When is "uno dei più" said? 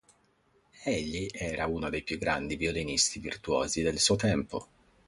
1.67-2.17